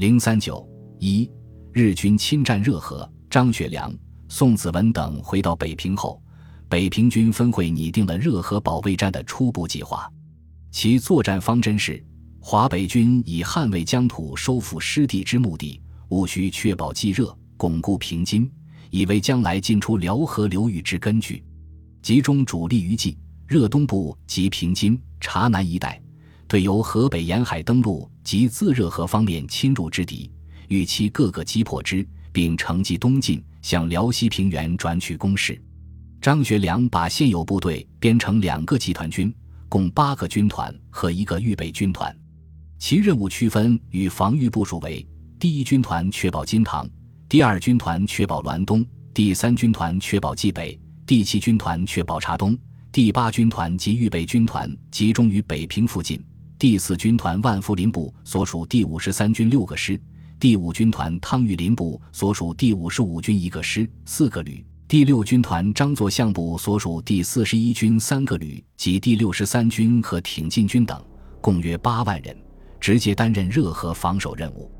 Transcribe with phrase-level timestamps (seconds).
[0.00, 0.66] 零三九
[0.98, 1.30] 一，
[1.74, 3.94] 日军侵占热河，张学良、
[4.30, 6.22] 宋子文等回到北平后，
[6.70, 10.10] 北平军分会拟定了热河保卫战的初步计划。
[10.70, 12.02] 其作战方针是：
[12.40, 18.50] 华北军以捍卫疆土、收复失地之目的，务须确保冀热，巩固平津，
[18.88, 21.44] 以为将来进出辽河流域之根据。
[22.00, 26.00] 集中主力于冀、热东部及平津、察南一带。
[26.48, 30.30] 对由河北沿海登陆及自热河方面侵入之敌，
[30.68, 35.60] 与其各个击破之，并乘机东进，向辽西平原转取攻势。
[36.20, 39.34] 张学良把现有部队编成两个集团军，
[39.68, 42.16] 共八个军团和一个预备军团，
[42.78, 45.04] 其任务区分与防御部署为：
[45.40, 46.88] 第一军团确保金堂，
[47.28, 52.56] 第二军团确保滦东，第三军团确保冀北，第七军团确保察东，
[52.92, 56.24] 第八军团及预备军团集中于北平附近。
[56.60, 59.98] 第四军团万福林部所属第五十三军六个师，
[60.38, 71.02] 第五军团汤玉麟部所属第五十五军一个师四个旅，第六军团张作相部所属第四十一军三个旅及第六十三军和挺进军等，
[71.40, 72.36] 共约八万人，
[72.78, 74.70] 直接担任热河防守任务。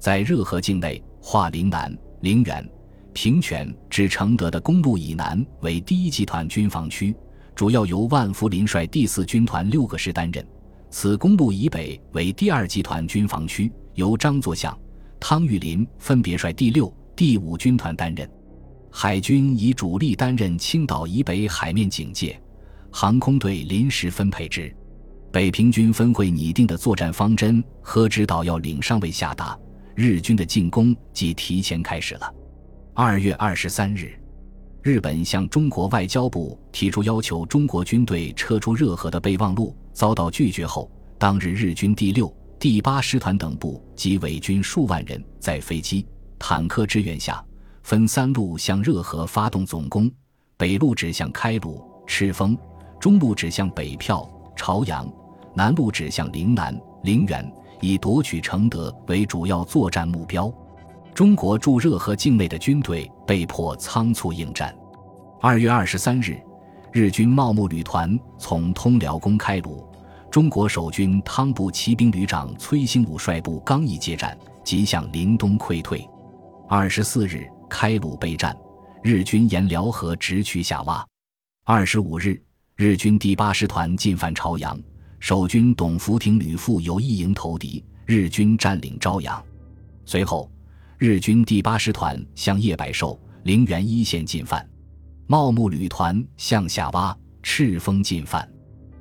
[0.00, 2.68] 在热河境内，划陵南、陵园、
[3.12, 7.14] 平泉至承德的公路以南为第一集团军防区，
[7.54, 10.44] 主要由万福林率第四军团六个师担任。
[10.90, 14.76] 此公路以北为第二集团军防区，由张作相、
[15.20, 18.28] 汤玉麟分别率第六、第五军团担任。
[18.90, 22.38] 海军以主力担任青岛以北海面警戒，
[22.90, 24.74] 航空队临时分配之。
[25.32, 29.56] 北平军分会拟定的作战方针和指导要领尚未下达，
[29.94, 32.34] 日军的进攻即提前开始了。
[32.92, 34.19] 二月二十三日，
[34.82, 39.76] 日本向中国外交部提出要求中国军队撤出热河的备忘录。
[39.92, 46.06] 遭到拒绝后，当日日军第六、第八师团等部及伪军数万人在飞机、
[46.38, 47.44] 坦克支援下，
[47.82, 50.10] 分三路向热河发动总攻：
[50.56, 52.56] 北路指向开鲁、赤峰，
[52.98, 54.26] 中路指向北票、
[54.56, 55.06] 朝阳，
[55.54, 57.52] 南路指向陵南、陵远，
[57.82, 60.50] 以夺取承德为主要作战目标。
[61.14, 64.74] 中国驻热河境内的军队被迫仓促应战。
[65.40, 66.40] 二月二十三日。
[66.92, 69.86] 日军茂木旅团从通辽攻开鲁，
[70.28, 76.04] 中国守军汤部骑兵旅长崔兴武率部刚一接战，即向林东溃退。
[76.68, 78.56] 二十四日，开鲁备战，
[79.04, 81.04] 日军沿辽河直趋下洼。
[81.64, 82.42] 二十五日，
[82.74, 84.76] 日军第八师团进犯朝阳，
[85.20, 89.40] 守军董福亭旅副有一营投敌，日军占领朝阳。
[90.04, 90.50] 随后，
[91.02, 94.68] 日军第八师团向叶百寿、陵园一线进犯。
[95.26, 98.46] 茂木旅团向下挖，赤峰进犯，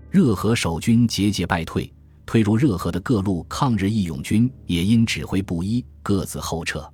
[0.10, 1.94] 热河守军节节败退，
[2.26, 6.90] 退入热河的各路抗日义勇军也因指挥不一，各自后撤。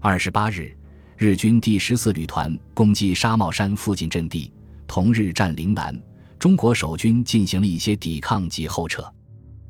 [0.00, 0.74] 二十八日，
[1.18, 4.50] 日军第十四旅团攻击沙帽山附近阵地，
[4.86, 5.94] 同日占陵南，
[6.38, 9.04] 中国守军进行了一些抵抗及后撤。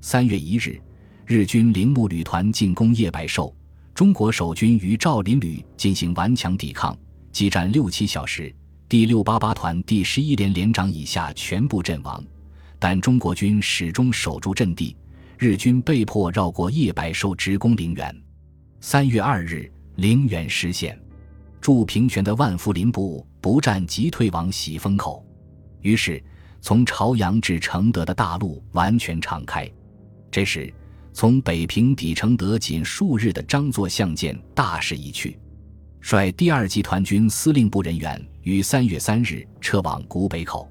[0.01, 0.81] 三月一日，
[1.27, 3.53] 日军铃木旅团进攻叶百寿，
[3.99, 6.97] 中国守军与赵林旅进行顽强抵抗，
[7.33, 8.55] 激战六七小时。
[8.89, 12.25] 第六八八团第十一连连长以下全部阵亡，
[12.79, 14.97] 但中国军始终守住阵地，
[15.37, 18.17] 日军被迫绕过叶百寿直攻陵园。
[18.81, 20.97] 三月二日，陵园失陷，
[21.61, 25.27] 驻平泉的万福林部不战即退往喜峰口，
[25.81, 26.23] 于是
[26.61, 29.69] 从朝阳至承德的大路完全敞开。
[30.31, 30.73] 这时，
[31.21, 35.37] 从北平抵承德仅数日的张作相见大势已去。
[36.01, 40.71] 率第二集团军司令部人员于三月三日撤往古北口，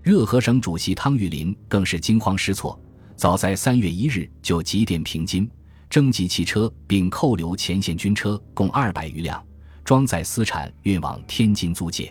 [0.00, 2.80] 热河省主席汤玉麟更是惊慌失措，
[3.16, 5.46] 早在三月一日就急电平津，
[5.90, 9.44] 征集汽车并扣留前线军车共二百余辆，
[9.84, 12.10] 装载私产运往天津租界。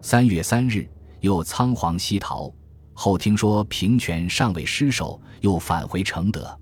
[0.00, 0.90] 三月三日
[1.20, 2.52] 又仓皇西逃，
[2.92, 6.58] 后听说平泉尚未失守，又返回承德。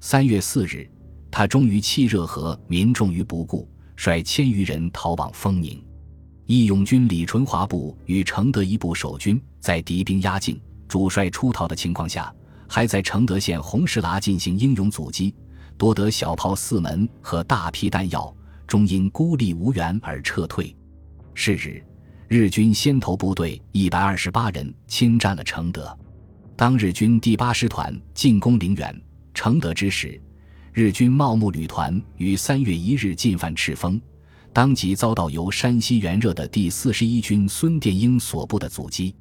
[0.00, 0.88] 三月四日，
[1.30, 3.68] 他终于弃热河民众于不顾。
[3.96, 5.82] 率千余人逃往丰宁，
[6.44, 12.30] 义勇军李纯华部与承德一部守军在敌兵压境、主帅出逃的情况下，
[12.68, 15.34] 还在承德县红石栏进行英勇阻击，
[15.78, 18.36] 夺得小炮四门和大批弹药，
[18.66, 20.76] 终因孤立无援而撤退。
[21.32, 21.82] 是日，
[22.28, 25.98] 日军先头部队一百二十八人侵占了承德。
[26.54, 29.02] 当日军第八师团进攻陵园、
[29.36, 30.18] 承德之时。
[30.72, 34.00] 日军茂木旅团于三月一日进犯赤峰，
[34.52, 39.14] 当即遭到由山西援热的第四十一军孙殿英所部的阻击。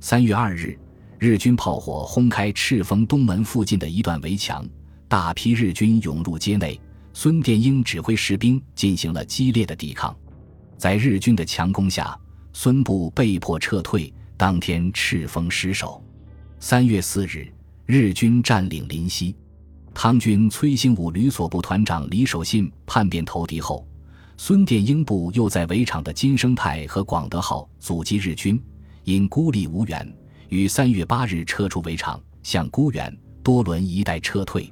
[0.00, 0.78] 三月二日，
[1.18, 4.66] 日军炮火轰开赤峰东门附近的一段围墙，
[5.08, 6.78] 大批日军涌入街内，
[7.12, 10.14] 孙殿英指挥士兵进行了激烈的抵抗，
[10.76, 12.18] 在日军的强攻下，
[12.52, 14.12] 孙部被迫撤退。
[14.36, 16.02] 当天赤峰失守。
[16.58, 17.46] 三月四日，
[17.86, 19.34] 日军占领临溪。
[19.94, 23.86] 汤军崔兴武旅所部团长李守信叛变投敌后，
[24.36, 28.60] 孙殿英部又在围场的金生泰和广德号阻击日军，
[29.04, 30.14] 因孤立无援，
[30.48, 34.70] 于三月八日撤出围场，向孤远、多伦一带撤退。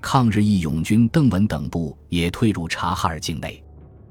[0.00, 3.62] 抗日义勇军邓文等部也退入察哈尔境内。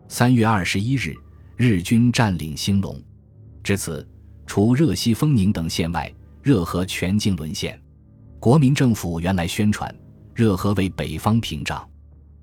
[0.07, 1.15] 三月二十一日，
[1.57, 3.01] 日军占领兴隆。
[3.63, 4.07] 至此，
[4.45, 7.77] 除热西、丰宁等县外，热河全境沦陷。
[8.39, 9.93] 国民政府原来宣传。
[10.35, 11.87] 热河为北方屏障，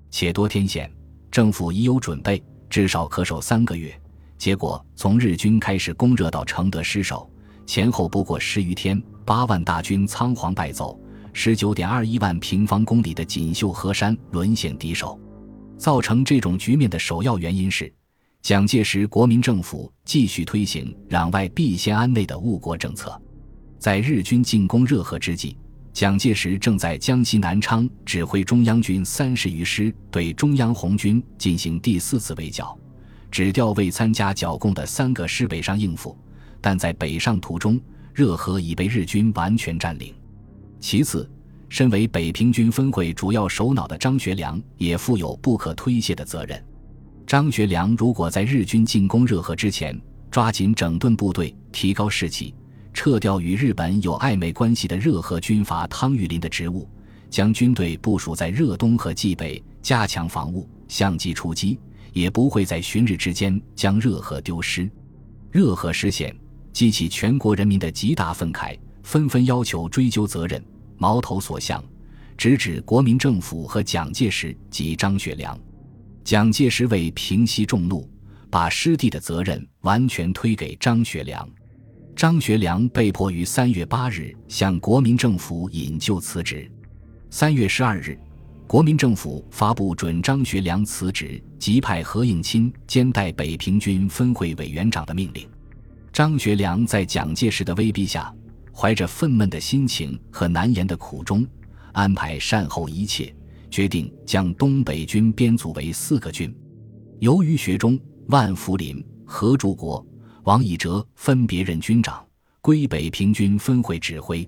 [0.09, 0.89] 且多天险，
[1.29, 3.93] 政府已有准备，至少可守三个月。
[4.37, 7.29] 结果从日军开始攻热到承德失守，
[7.65, 10.97] 前后不过十余天，八万大军仓皇败走，
[11.33, 15.19] 十九点二一万平方公里的锦绣河山沦陷敌手。
[15.77, 17.93] 造成这种局面的首要原因是，
[18.41, 23.21] 蒋介石国民政府继续推行“攘外必先安内”的误国政策，
[23.77, 25.57] 在日军进攻热河之际。
[25.93, 32.77] 蒋介石正在江西南昌指挥中央军三十余师对中央红军进行第四次围剿，
[33.29, 36.17] 只调未参加剿共的三个师北上应付，
[36.61, 37.79] 但在北上途中，
[38.13, 40.13] 热河已被日军完全占领。
[40.79, 41.29] 其次，
[41.67, 46.63] 身为北平军分会主要首脑的张学良也负有不可推卸的责任。
[47.27, 49.99] 张学良如果在日军进攻热河之前
[50.31, 52.55] 抓紧整顿部队，提高士气。
[53.03, 56.87] 撤掉与日本有暧昧关系的热河军阀汤玉麟的职务，
[57.31, 61.79] 将军队部署在热东和冀北，加强防务，相继出击，
[62.13, 64.87] 也不会在旬日之间将热河丢失。
[65.49, 66.31] 热河失陷，
[66.73, 70.63] 激起全国人民的极大愤慨，纷纷要求追究责任，
[70.95, 71.83] 矛头所向，
[72.37, 75.59] 直指国民政府和蒋介石及张学良。
[76.23, 78.07] 蒋介石为平息众怒，
[78.51, 81.49] 把失地的责任完全推给张学良。
[82.15, 86.69] 张学良被迫于三月八日向国民政府引咎辞职。
[87.29, 88.19] 三月十二日，
[88.67, 95.47] 国民政府发布准张学良辞职，即派何应钦兼代北平军分会委员长的命令。
[96.13, 98.33] 张学良在蒋介石的威逼下，
[98.73, 101.47] 怀着愤懑的心情和难言的苦衷，
[101.93, 103.33] 安排善后一切，
[103.71, 106.53] 决定将东北军编组为四个军，
[107.19, 110.05] 由于学忠、万福林、何柱国。
[110.43, 112.25] 王以哲分别任军长，
[112.61, 114.47] 归北平军分会指挥。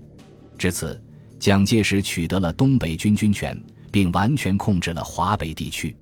[0.57, 1.01] 至此，
[1.39, 3.59] 蒋介石取得了东北军军权，
[3.91, 5.95] 并完全控制了华北地区。